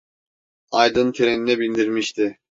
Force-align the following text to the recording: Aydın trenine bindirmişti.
Aydın 0.71 1.11
trenine 1.11 1.59
bindirmişti. 1.59 2.39